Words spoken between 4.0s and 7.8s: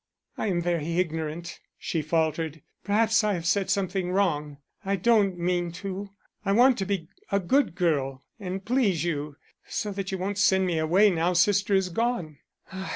wrong. I don't mean to, I want to be a good